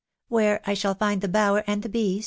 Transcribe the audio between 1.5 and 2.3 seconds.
and the bees